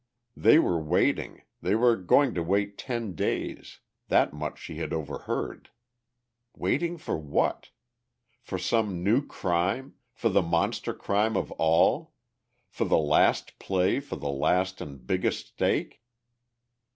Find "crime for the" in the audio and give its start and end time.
9.23-10.41